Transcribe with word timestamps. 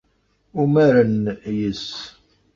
Umaren 0.63 1.17
yes-s. 1.57 1.85